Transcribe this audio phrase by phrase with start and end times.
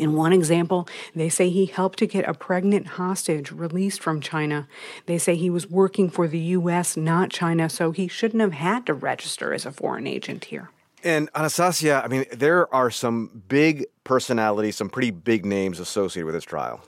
[0.00, 4.66] In one example, they say he helped to get a pregnant hostage released from China.
[5.04, 8.86] They say he was working for the U.S., not China, so he shouldn't have had
[8.86, 10.70] to register as a foreign agent here.
[11.04, 16.34] And Anastasia, I mean, there are some big personalities, some pretty big names associated with
[16.34, 16.80] this trial.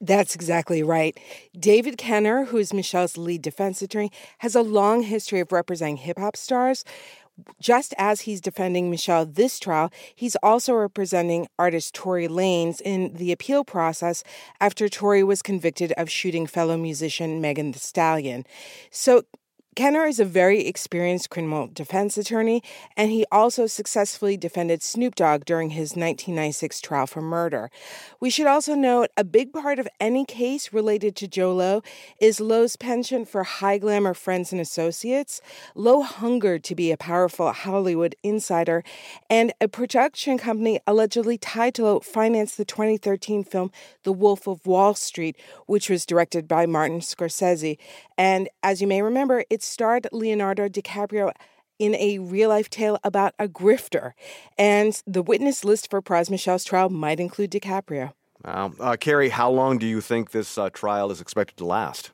[0.00, 1.18] That's exactly right.
[1.58, 6.18] David Kenner, who is Michel's lead defense attorney, has a long history of representing hip
[6.18, 6.84] hop stars.
[7.60, 13.32] Just as he's defending Michel this trial, he's also representing artist Tory Lanez in the
[13.32, 14.22] appeal process
[14.60, 18.44] after Tory was convicted of shooting fellow musician Megan Thee Stallion.
[18.90, 19.24] So
[19.74, 22.62] Kenner is a very experienced criminal defense attorney,
[22.96, 27.70] and he also successfully defended Snoop Dogg during his 1996 trial for murder.
[28.20, 31.82] We should also note a big part of any case related to Jho Low
[32.20, 35.40] is Low's penchant for high glamour friends and associates.
[35.74, 38.84] Low hungered to be a powerful Hollywood insider,
[39.28, 43.72] and a production company allegedly tied to Low financed the 2013 film
[44.04, 47.76] The Wolf of Wall Street, which was directed by Martin Scorsese.
[48.16, 51.32] And as you may remember, it's starred Leonardo DiCaprio
[51.78, 54.12] in a real life tale about a grifter.
[54.56, 58.12] And the witness list for Pras Michel's trial might include DiCaprio.
[58.44, 58.72] Wow.
[58.78, 62.10] Uh, Carrie, how long do you think this uh, trial is expected to last?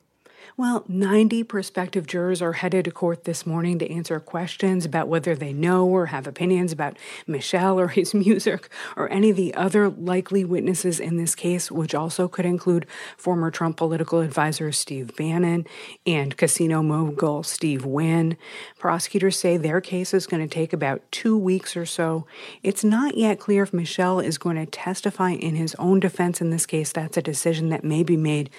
[0.57, 5.35] Well, 90 prospective jurors are headed to court this morning to answer questions about whether
[5.35, 9.89] they know or have opinions about Michel or his music or any of the other
[9.89, 12.85] likely witnesses in this case, which also could include
[13.17, 15.65] former Trump political advisor Steve Bannon
[16.05, 18.37] and casino mogul Steve Wynn.
[18.77, 22.25] Prosecutors say their case is going to take about two weeks or so.
[22.63, 26.49] It's not yet clear if Michel is going to testify in his own defense in
[26.49, 26.91] this case.
[26.91, 28.49] That's a decision that may be made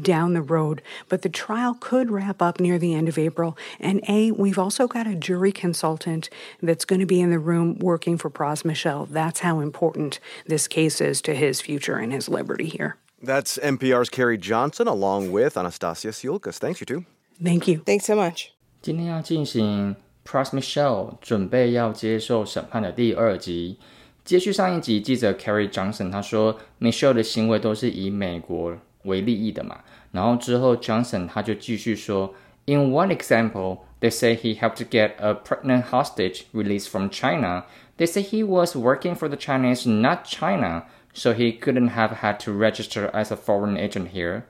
[0.00, 0.82] down the road.
[1.08, 3.56] But the trial could wrap up near the end of April.
[3.78, 6.28] And A, we've also got a jury consultant
[6.60, 9.06] that's going to be in the room working for Pras Michel.
[9.10, 12.96] That's how important this case is to his future and his liberty here.
[13.22, 16.58] That's NPR's Carrie Johnson along with Anastasia Tsioulcas.
[16.58, 17.04] Thanks, you two.
[17.42, 17.82] Thank you.
[17.84, 18.52] Thanks so much.
[18.82, 23.78] 今天要进行 Pras Michel 准备要接受审判的第二集。
[24.24, 29.80] 接续上一集，记者 Carrie Johnson 他说，Michel 的行为都是以美国为利益的嘛，
[30.12, 32.34] 然后之后 Johnson 他就继续说
[32.66, 37.64] ，In one example, they say he helped get a pregnant hostage released from China.
[37.96, 42.38] They say he was working for the Chinese, not China, so he couldn't have had
[42.44, 44.42] to register as a foreign agent here.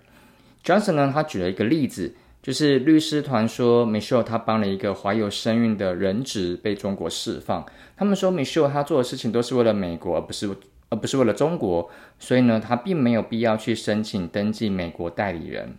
[0.63, 7.67] Johnson 呢，他举了一个例子，就是律师团说，Michel 她帮了一个怀有身孕的人质被中国释放。
[7.97, 10.49] 他们说，Michel 她做的事情都是为了美国，而不是
[10.91, 15.75] 而不是为了中国，所以呢，他并没有必要去申请登记美国代理人。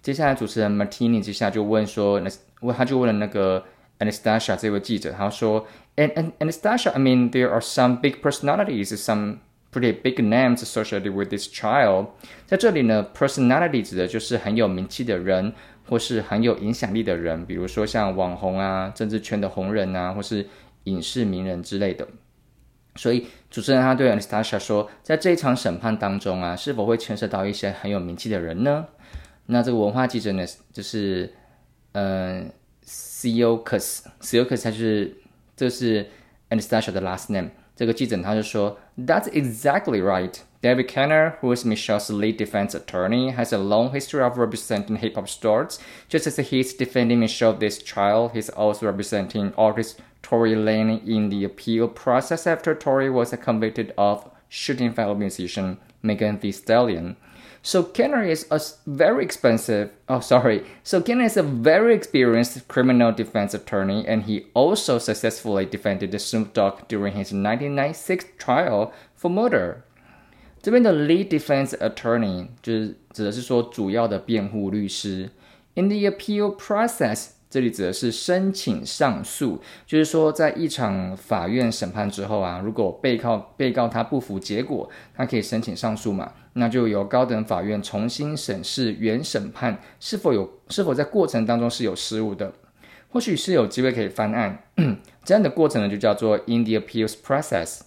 [0.00, 2.30] 接下来，主持人 Martini 接下就问说，那
[2.60, 3.64] 问他就问了那个
[3.98, 9.38] Anastasia 这位记者，他说，And Anastasia，I mean there are some big personalities, some
[9.72, 12.06] pretty big names associated with this trial。
[12.46, 15.52] 在这里呢，personality 指的就是很有名气的人，
[15.88, 20.46] 或是很有影响力的人，比如说像网红啊、政治圈的红人啊，或是
[20.84, 22.06] 影视名人之类的。
[22.96, 28.86] 所以主持人他对 Anastasia 说，在这一场审判当中啊，是否会牵涉到一些很有名气的人呢？
[29.46, 31.32] 那这个文化记者呢，就是
[31.92, 32.50] 嗯、呃、
[32.84, 35.16] ，Siocus，Siocus 他就是
[35.56, 36.06] 这是
[36.50, 37.50] Anastasia 的 last name。
[37.76, 40.32] 这个记者他就说，That's exactly right.
[40.62, 45.14] David Kenner, who is Michel's lead defense attorney, has a long history of representing hip
[45.14, 45.78] hop stars.
[46.08, 51.43] Just as he's defending Michel this trial, he's also representing artists Tory Lane in the
[51.43, 57.17] appeal process after Tory was convicted of shooting fellow musician Megan Thee Stallion.
[57.63, 59.91] So Kenner is a very expensive.
[60.09, 60.65] Oh, sorry.
[60.83, 66.53] So Kenner is a very experienced criminal defense attorney, and he also successfully defended Snoop
[66.53, 69.83] Dogg during his 1996 trial for murder.
[70.61, 75.29] 这边的 lead defense attorney 就是指的是说主要的辩护律师。
[75.75, 92.52] In the appeal process, 这里指的是申请上诉，就是说，在一场法院审判之后啊，如果被告被告他不服结果，他可以申请上诉嘛，那就由高等法院重新审视原审判是否有是否在过程当中是有失误的，
[93.08, 94.62] 或许是有机会可以翻案，
[95.24, 97.80] 这样的过程呢就叫做 in the appeals process。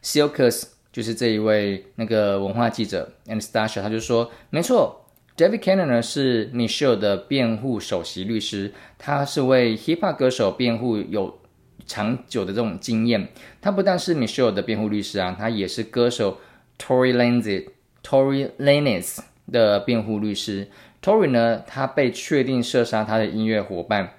[0.00, 5.03] Silkus 就是这一位那个文化记者 Anastasia，他就说，没错。
[5.36, 11.40] David Cannon 呢是 Michelle 的辩护首席律师，他是为 hip hop 歌手辩护有
[11.86, 13.28] 长久的这种经验。
[13.60, 16.38] 他不但是 Michelle 的辩护律师啊，他也是歌手
[16.78, 17.66] Tory Lanez
[18.04, 19.18] Tory Lanez
[19.50, 20.68] 的辩护律师。
[21.02, 24.10] Tory 呢，他被确定射杀他的音乐伙伴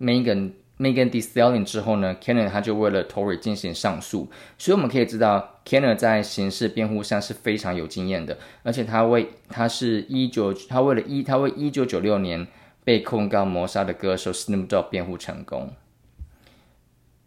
[0.00, 4.28] Megan Megan Thee Stallion 之后呢，Kenner 他就为了 Tory 进行上诉，
[4.58, 12.46] 所以我们可以知道 Kenner 在刑事辩护上是非常有经验的，而且他为他是一九他为了一他为一九九六年
[12.82, 15.72] 被控告谋杀的歌手 Snoop Dogg 辩护成功。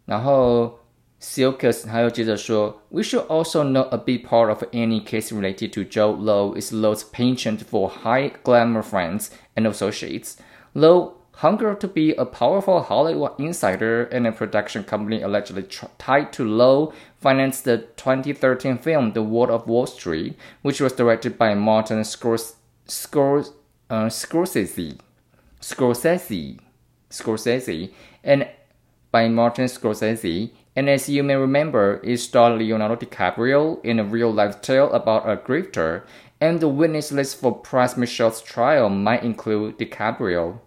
[0.04, 0.80] 然后
[1.20, 6.54] Silkus 他又接着说，We should also know a big part of any case related to Joe Low
[6.54, 10.36] is Low's penchant for high glamour friends and associates.
[10.74, 16.44] Low Hunger to be a powerful Hollywood insider and a production company allegedly tied to
[16.44, 22.00] Low financed the 2013 film The World of Wall Street, which was directed by Martin
[22.00, 22.58] uh, Scorsese.
[25.60, 26.58] Scorsese.
[27.08, 27.92] Scorsese.
[28.24, 28.48] And
[29.12, 30.50] by Martin Scorsese.
[30.74, 35.28] And as you may remember, it starred Leonardo DiCaprio in a real life tale about
[35.28, 36.02] a grifter.
[36.40, 40.58] And the witness list for Price Michel's trial might include DiCaprio.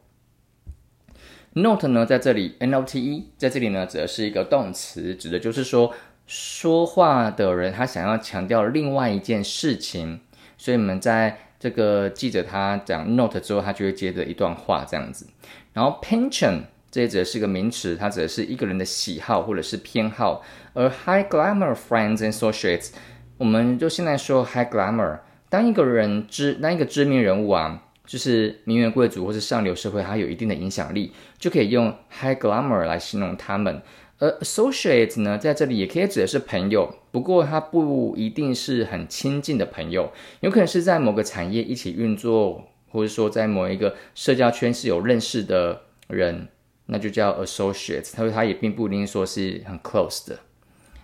[1.53, 5.93] Note 呢，在这里 N-O-T-E 在这里呢，指的是一个动词，指的就是说
[6.25, 10.21] 说话的人他想要强调另外一件事情，
[10.57, 15.27] 所以我们在这个记者他讲 note 之后，他就会接着一段话这样子。
[15.73, 20.41] 然后 pension 这指的是个名词，它指的是一个人的喜好或者是偏好。
[20.73, 22.91] 而 high glamour friends and associates，
[23.37, 25.19] 我们就现在说 high glamour，
[25.49, 27.83] 当一个人知当一个知名人物啊。
[28.05, 33.81] 就是名媛贵族或是上流社会，它有一定的影响力，就可以用 high glamour 来形容他们。
[34.17, 40.11] 而 associate 呢，在这里也可以指的是朋友，不过它不一定是很亲近的朋友，
[40.41, 46.47] 有可能是在某个产业一起运作，或者说在某一个社交圈是有认识的人，
[46.85, 48.11] 那就叫 associate。
[48.13, 50.37] 他说他也并不一定说是很 close 的。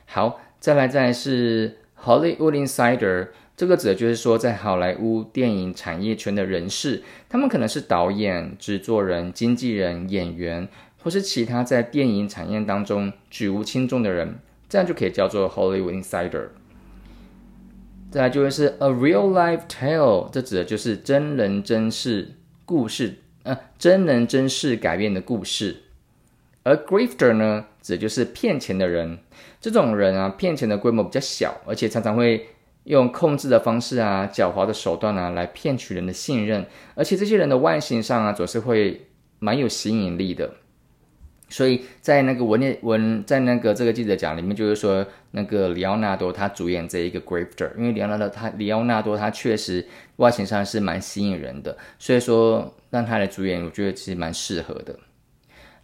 [0.05, 3.29] 好，再来再来是 Hollywood insider。
[3.55, 10.67] 这个指的就是说，在好莱坞电影产业圈的人士，他们可能是导演、制作人、经纪人、演员，
[11.01, 14.37] 或是其他在电影产业当中举无轻重的人，
[14.69, 16.49] 这样就可以叫做 Hollywood insider。
[18.11, 25.77] 再来就会是 a real life tale，这指的就是真人真事故事，呃，真人真事改编的故事。
[26.63, 29.17] 而 grifter 呢，指就是骗钱的人，
[29.61, 32.47] 这种人啊，骗钱的规模比较小，而且常常会。
[32.87, 39.05] 用控制的方式啊，狡猾的手段啊，来骗取人的信任，而且这些人的外形上啊，总是会
[39.39, 40.49] 蛮有吸引力的。
[41.49, 49.85] 所以在那个文列文，在那个这个记者讲里面，就是说那个里奥纳多他主演这一个 grifter，因为里奥纳多他里奥纳多他确实
[50.15, 54.97] 外形上是蛮吸引人的，所以说让他来主演，我觉得其实蛮适合的。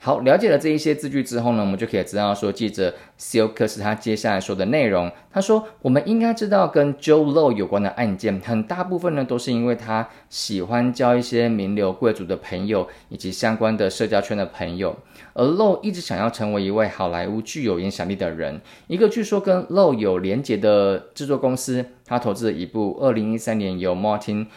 [0.06, 5.10] 好，了解了这一些字句之后呢，我们就可以知道说，记者 Silkus 他接下来说的内容。
[5.32, 14.94] 他说，我们应该知道跟 Joe Low 有关的案件，很大部分呢都是因为他喜欢交一些名流贵族的朋友，以及相关的社交圈的朋友。
[15.32, 18.60] 而 Low 一直想要成为一位好莱坞具有影响力的人。
[18.88, 24.48] 一个据说跟 Low 有连结的制作公司，他投资了一部2013年由 Martin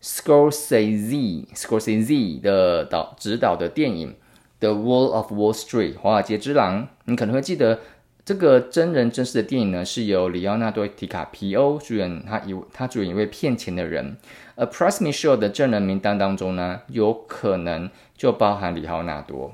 [0.00, 4.14] Scorsese Scorsese 的导指导的电影。
[4.62, 7.80] The Wall of Wall Street，华尔街之狼，你可能会记得
[8.24, 14.16] 这个真人真事的电影呢，是由里奥纳多·提卡皮欧主演，他一他主演一位骗钱的人。
[14.54, 19.52] 而 Price Michelle 的证人名单当中呢，有可能就包含里奥纳多。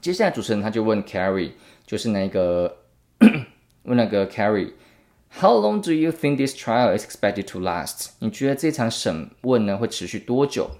[0.00, 1.50] 接下来主持人他就问 Carrie，
[1.84, 2.78] 就是那个
[3.82, 8.12] 问那个 Carrie，How long do you think this trial is expected to last？
[8.20, 10.70] 你觉得这场审问呢会持续多久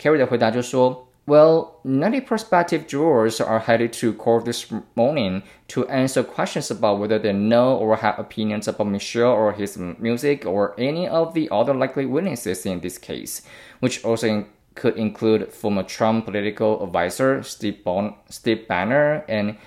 [0.00, 1.04] ？Carrie 的回答就说。
[1.28, 7.34] Well, 90 prospective jurors are headed to court this morning to answer questions about whether they
[7.34, 12.06] know or have opinions about Michel or his music or any of the other likely
[12.06, 13.42] witnesses in this case,
[13.80, 19.58] which also in could include former Trump political advisor Steve, bon Steve Banner and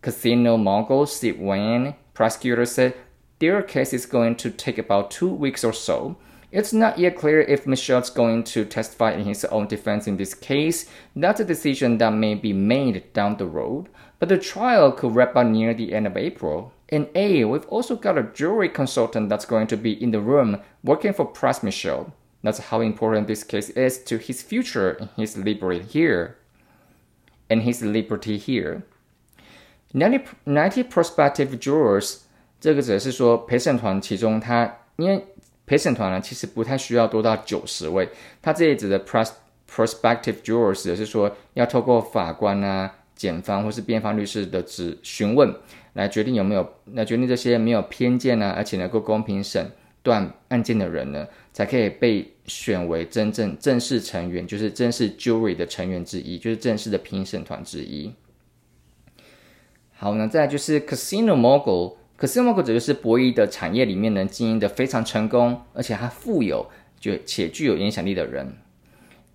[0.00, 1.96] casino mogul Steve Wynn.
[2.14, 2.94] Prosecutors said
[3.40, 6.16] their case is going to take about two weeks or so.
[6.52, 10.34] It's not yet clear if Michel's going to testify in his own defense in this
[10.34, 10.86] case.
[11.14, 13.88] That's a decision that may be made down the road,
[14.18, 16.72] but the trial could wrap up near the end of April.
[16.88, 20.60] In A, we've also got a jury consultant that's going to be in the room
[20.82, 22.12] working for Press Michel.
[22.42, 26.36] That's how important this case is to his future and his liberty here.
[27.48, 28.82] And his liberty here.
[29.92, 32.22] 90, 90 prospective jurors
[32.60, 35.24] 这个只是说陪审团其中他因为
[35.70, 38.08] 陪审团呢，其实不太需要多到九十位。
[38.42, 39.30] 他这里指的 pros
[39.72, 45.54] prospective jurors 也是说，要透过法官啊、检方或是辩方律师的指询问，
[45.92, 49.70] 来决定有没有，来决定这些没有偏见啊，而且能够公平审
[50.02, 58.12] 断案件的人呢，才可以被选为真正正式成员，就是正式 jury 的成员之一，就是正式的评审团之一。
[59.92, 61.99] 好，那再来就是 casino mogul。
[62.20, 66.68] Casino mogul 指就是博弈的产业里面能经营的非常成功，而且还富有
[67.00, 68.58] 就且具有影响力的人。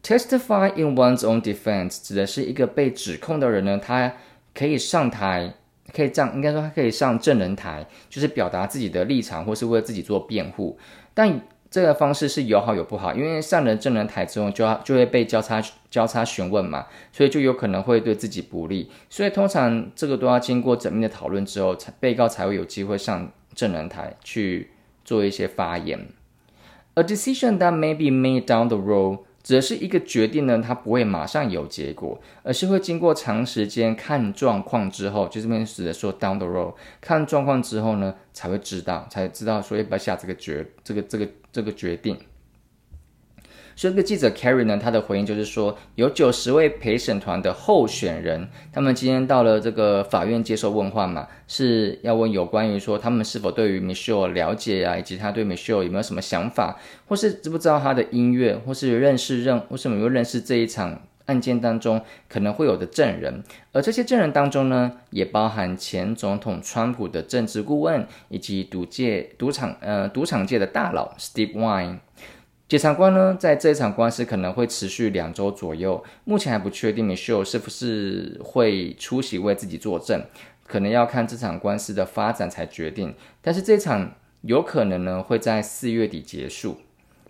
[0.04, 4.14] Testify in one's own defense 指的是一个被指控的人呢，他
[4.54, 5.56] 可以上台，
[5.92, 10.78] 可以这样，应该说他可以上证人台，就是表达自己的立场，或是为自己做辩护。
[11.16, 11.42] 但
[11.76, 18.90] 这个方式是有好有不好，因为上了证人台之后，就要就会被交叉交叉询问嘛，所以就有可能会对自己不利。
[19.10, 24.70] 所以通常这个都要经过缜密的讨论之后，才被告才会有机会上证人台去
[25.04, 26.08] 做一些发言。
[26.94, 42.18] A decision that may be made down the road 指的是一个决定呢，它不会马上有结果，而是会经过长时间看状况之后，就这边指的说 down the road，看状况之后呢，才会知道，才知道说要不要下这个决，这个这个这个决定。
[43.78, 71.98] 所以这个记者 Carry 呢，他的回应就是说，有九十位陪审团的候选人，他们今天到了这个法院接受问话嘛，是要问有关于说他们是否对于 Michelle 了解啊，以及他对 Michelle 有没有什么想法，或是知不知道他的音乐，或是认识认，或是有没有认识这一场案件当中可能会有的证人，而这些证人当中呢，也包含前总统川普的政治顾问，以及赌界赌场呃赌场界的大佬 Steve Wynn。
[72.68, 80.20] 检察官呢，在这场官司可能会持续两周左右，目前还不确定 Michelle 是不是会出席为自己作证，
[80.66, 83.14] 可能要看这场官司的发展才决定。
[83.42, 86.78] 但是这场有可能呢会在四月底结束，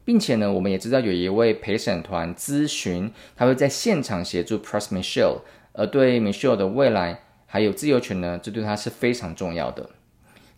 [0.06, 5.40] 并且呢，我们也知道有一位陪审团咨询，他会在现场协助 Press Michelle，
[5.74, 9.90] 而对 Michelle 的未来还有自由权呢，这对他是非常重要的。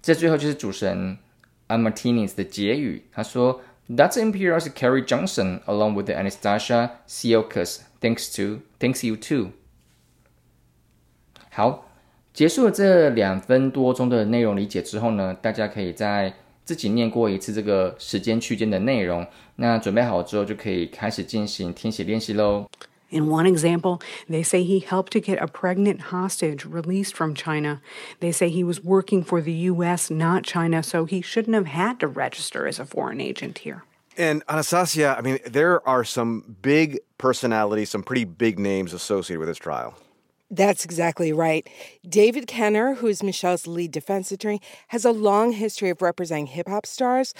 [0.01, 1.17] 这最后就是主持人
[1.67, 3.61] a Martinez 的结语，他说。
[3.89, 7.83] That's NPR's Carrie Johnson, along with Anastasia Siokas.
[8.01, 9.51] Thanks to, thanks you too.
[11.49, 11.85] 好，
[12.33, 16.33] 结束了这两分多钟的内容理解之后呢，大家可以在
[16.66, 19.26] 自己念过一次这个时间区间的内容。
[19.56, 22.66] 那准备好之后，就可以开始进行听写练习喽。
[23.10, 27.82] In one example, they say he helped to get a pregnant hostage released from China.
[28.20, 31.98] They say he was working for the U.S., not China, so he shouldn't have had
[32.00, 33.82] to register as a foreign agent here.
[34.16, 39.48] And Anastasia, I mean, there are some big personalities, some pretty big names associated with
[39.48, 39.92] this trial.
[40.49, 41.67] That's exactly right.
[42.07, 46.67] David Kenner, who is Michel's lead defense attorney, has a long history of representing hip
[46.69, 47.33] hop stars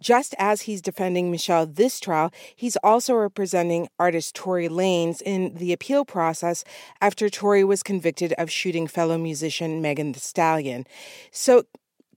[0.00, 5.72] just as he's defending Michel this trial, he's also representing artist Tory Lanez in the
[5.72, 6.64] appeal process
[7.00, 10.86] after Tory was convicted of shooting fellow musician Megan Thee Stallion.
[11.30, 11.64] So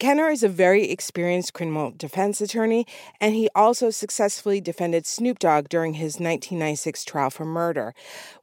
[0.01, 2.87] Kenner is a very experienced criminal defense attorney,
[3.19, 7.93] and he also successfully defended Snoop Dogg during his 1996 trial for murder.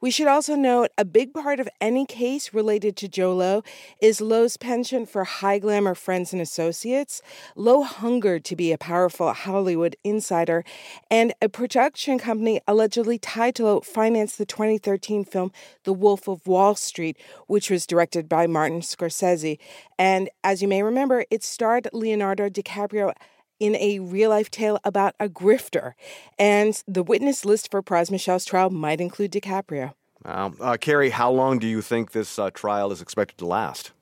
[0.00, 3.64] We should also note a big part of any case related to Jho Low
[4.00, 7.22] is Low's penchant for high glamour friends and associates.
[7.56, 10.62] Low hungered to be a powerful Hollywood insider,
[11.10, 15.50] and a production company allegedly tied to Low financed the 2013 film
[15.82, 17.16] The Wolf of Wall Street,
[17.48, 19.58] which was directed by Martin Scorsese.
[19.98, 23.12] And as you may remember, it's starred Leonardo DiCaprio
[23.58, 25.94] in a real life tale about a grifter.
[26.38, 29.94] And the witness list for Pras Michel's trial might include DiCaprio.
[30.24, 30.52] Wow.
[30.60, 33.92] Uh, Carrie, how long do you think this uh, trial is expected to last?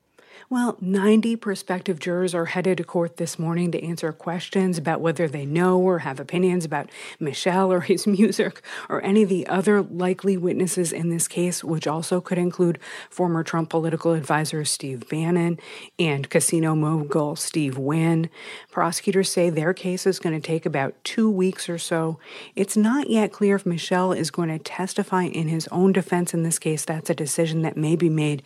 [0.49, 5.27] Well, 90 prospective jurors are headed to court this morning to answer questions about whether
[5.27, 6.89] they know or have opinions about
[7.19, 11.85] Michel or his music or any of the other likely witnesses in this case, which
[11.85, 15.59] also could include former Trump political advisor Steve Bannon
[15.99, 18.29] and casino mogul Steve Wynn.
[18.71, 22.19] Prosecutors say their case is going to take about two weeks or so.
[22.55, 26.43] It's not yet clear if Michel is going to testify in his own defense in
[26.43, 26.85] this case.
[26.85, 28.43] That's a decision that may be made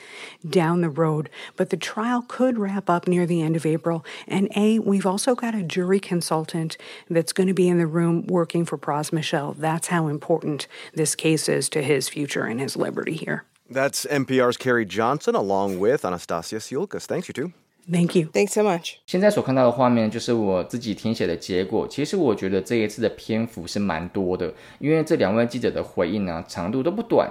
[0.50, 1.29] down the road.
[1.55, 4.05] But the trial could wrap up near the end of April.
[4.25, 6.77] And A, we've also got a jury consultant
[7.10, 9.53] that's going to be in the room working for Pras Michel.
[9.60, 13.43] That's how important this case is to his future and his liberty here.
[13.69, 17.05] That's NPR's Carrie Johnson along with Anastasia Tsioulcas.
[17.07, 17.51] Thanks, you two.
[17.91, 18.29] Thank you.
[18.31, 19.00] Thanks so much.
[19.05, 21.86] 现在所看到的画面就是我自己填写的结果。
[21.89, 27.29] 其实我觉得这一次的篇幅是蛮多的，因为这两位记者的回应呢、啊、长度都不短，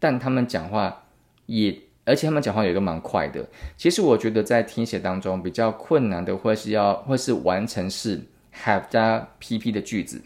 [0.00, 1.04] 但他们讲话
[1.46, 3.46] 也而且他们讲话有一个蛮快的。
[3.76, 8.20] 其实我觉得在听写当中比较困难的，或是要或是完成式
[8.64, 10.22] have 加 pp 的句子，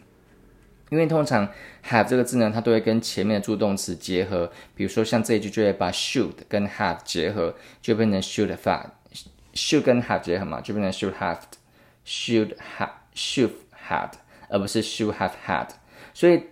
[0.91, 1.49] 因为通常
[1.89, 4.51] have 这个字呢，它都会跟前面的助动词结合。
[4.75, 13.53] 比如说像这一句就会把 should 跟 have 结合，就变成 should have，should 跟 have 结合嘛，就变成 should have，should have should
[13.89, 14.11] had，
[14.49, 15.69] 而不是 should have had。
[16.13, 16.43] 所以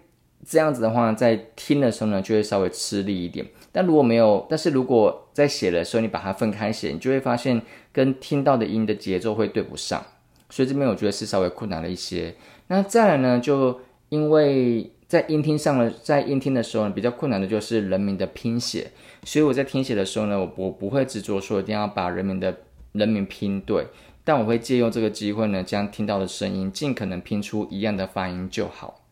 [0.47, 3.45] 这样子的话，在听的时候呢，就会稍微吃力一点。
[3.77, 7.61] 但如果没有，但是如果在写的时候，你把它分开写，你就会发现
[7.93, 10.03] 跟听到的音的节奏会对不上，
[10.49, 12.35] 所以这边我觉得是稍微困难了一些。
[12.69, 13.79] 那再来呢，就
[14.09, 18.93] 因为在音听上了，在音听的时候呢，比较困难的就是人名的拼写，
[19.25, 22.57] 所以我在听写的时候呢，我我不会执着说一定要把人名的
[22.93, 23.89] 人名拼对，
[24.25, 29.03] 但我会借用这个机会呢，将听到的声音尽可能拼出一样的发音就好。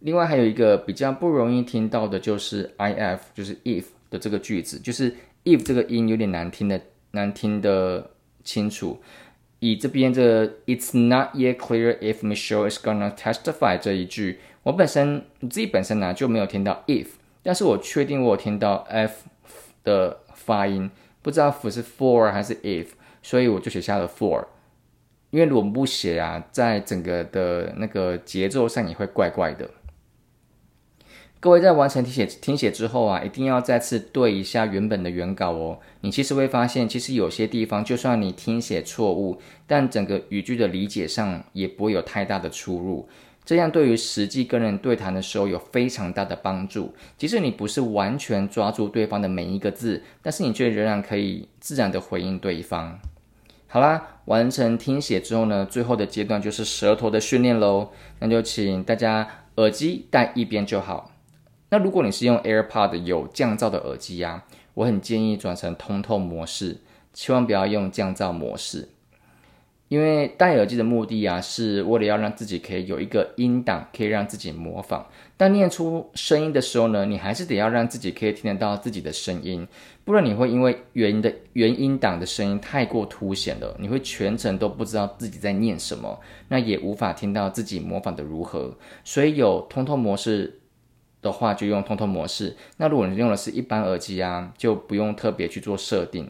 [0.00, 6.80] 另外还有一个比较不容易听到的就是 if，就是 if 的这个句子，就是 if 这个音有点难听的
[7.12, 8.10] 难听的
[8.44, 9.00] 清楚。
[9.58, 17.06] 以这边这 "It's not yet clear if Michelle is gonna testify" 这一句，我本身自己本身呢就没有听到 if，
[17.42, 19.24] 但是我确定我有听到 f
[19.82, 20.90] 的发音，
[21.22, 22.88] 不知道 f 是 for 还是 if，
[23.22, 24.44] 所以我就写下了 for。
[25.30, 29.68] 因为如果不写啊，在整个的那个节奏上也会怪怪的。
[31.46, 35.78] 各位在完成听写听写之后啊，一定要再次对一下原本的原稿哦。
[36.00, 43.08] 你其实会发现，其实有些地方就算你听写错误，但整个语句的理解上也不会有太大的出入。
[43.44, 46.92] 这样对于实际跟人对谈的时候有非常大的帮助。
[47.16, 52.98] 即使你不是完全抓住对方的每一个字，但是你却仍然可以自然的回应对方。
[53.68, 57.90] 好啦，完成听写之后呢，最后的阶段就是舌头的训练喽。
[58.18, 61.12] 那就请大家耳机戴一边就好。
[61.68, 64.44] 那如果你是用 AirPod 有降噪的耳机呀，
[64.74, 66.78] 我很建议转成通透模式，
[67.12, 68.88] 千万不要用降噪模式。
[69.88, 75.06] 因为戴耳机的目的啊，是为了要让自己可以有一个音档，可以让自己模仿。
[75.36, 79.66] 但念出声音的时候呢，你还是得要让自己可以听得到自己的声音，
[80.04, 88.76] 不然你会因为原的原音档的声音太过凸显了，你会全程都不知道自己在念什么，那也无法听到自己模仿的如何。
[89.04, 90.60] 所以有通透模式。
[91.25, 92.55] 的话就用通透模式。
[92.77, 96.29] 那如果你用的是一般耳机啊，就不用特别去做设定。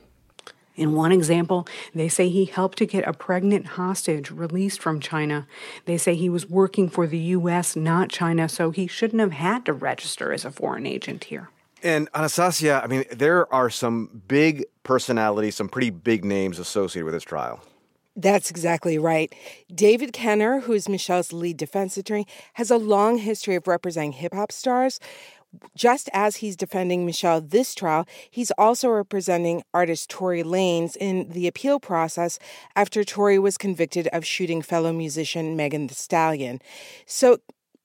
[0.76, 5.46] In one example, they say he helped to get a pregnant hostage released from China.
[5.86, 9.66] They say he was working for the U.S., not China, so he shouldn't have had
[9.66, 11.50] to register as a foreign agent here.
[11.84, 17.16] And Anastasia, I mean, there are some big personalities, some pretty big names associated with
[17.16, 17.60] this trial.
[18.17, 19.33] That's exactly right.
[19.73, 24.51] David Kenner, who's Michel's lead defense attorney, has a long history of representing hip hop
[24.51, 24.99] stars.
[25.75, 31.47] Just as he's defending Michel this trial, he's also representing artist Tory Lanez in the
[31.47, 32.39] appeal process
[32.75, 36.61] after Tory was convicted of shooting fellow musician Megan Thee Stallion.
[37.07, 37.39] So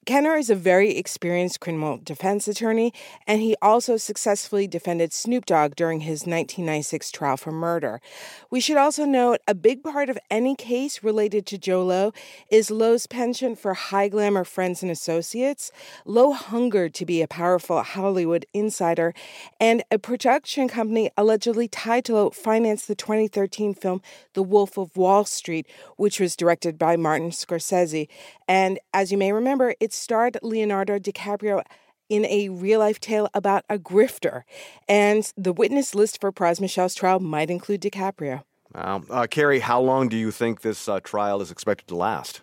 [0.08, 2.92] Kenner is a very experienced criminal defense attorney,
[3.28, 8.02] and he also successfully defended Snoop Dogg during his 1996 trial for murder.
[8.50, 12.14] We should also note a big part of any case related to Jho Low
[12.50, 15.72] is Low's penchant for high glamour friends and associates.
[16.04, 19.14] Low hungered to be a powerful Hollywood insider,
[19.60, 24.02] and a production company allegedly tied to Low financed the 2013 film
[24.34, 28.08] The Wolf of Wall Street, which was directed by Martin Scorsese.
[28.48, 31.64] And as you may remember, it starred Leonardo DiCaprio
[32.10, 34.44] in a real life tale about a grifter.
[34.88, 38.44] And the witness list for Pras Michel's trial might include DiCaprio.
[38.76, 39.04] Wow.
[39.10, 42.42] Uh, Carrie, how long do you think this uh, trial is expected to last?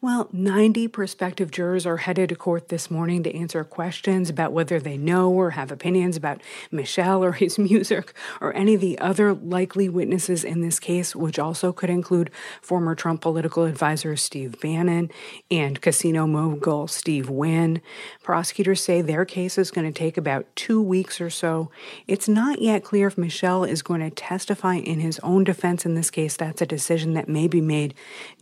[0.00, 4.80] Well, 90 prospective jurors are headed to court this morning to answer questions about whether
[4.80, 9.34] they know or have opinions about Michel or his music or any of the other
[9.34, 15.10] likely witnesses in this case, which also could include former Trump political advisor Steve Bannon
[15.50, 17.80] and casino mogul Steve Wynn.
[18.22, 21.70] Prosecutors say their case is going to take about two weeks or so.
[22.06, 25.94] It's not yet clear if Michel is going to testify in his own defense in
[25.94, 26.36] this case.
[26.36, 27.94] That's a decision that may be made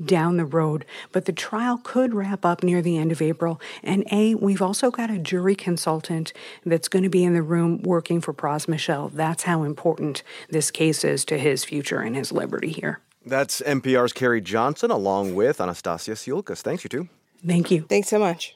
[0.03, 0.87] down the road.
[1.13, 3.59] But the trial could wrap up near the end of April.
[3.83, 6.33] And A, we've also got a jury consultant
[6.67, 9.11] that's going to be in the room working for Pras Michel.
[9.15, 13.01] That's how important this case is to his future and his liberty here.
[13.25, 16.63] That's NPR's Carrie Johnson along with Anastasia Tsioulcas.
[16.63, 17.09] Thanks, you two.
[17.47, 17.85] Thank you.
[17.89, 18.55] Thanks so much.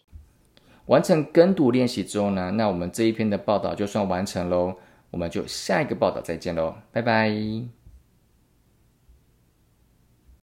[0.87, 4.77] 完成跟读练习之后呢，那我们这一篇的报道就算完成喽，
[5.11, 7.84] 我们就下一个报道再见喽，拜拜。